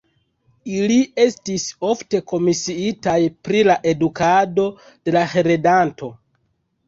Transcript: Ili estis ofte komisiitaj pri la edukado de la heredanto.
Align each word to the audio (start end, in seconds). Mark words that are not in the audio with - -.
Ili 0.77 0.95
estis 1.23 1.65
ofte 1.89 2.21
komisiitaj 2.31 3.17
pri 3.47 3.61
la 3.69 3.75
edukado 3.93 4.65
de 4.87 5.15
la 5.17 5.23
heredanto. 5.35 6.11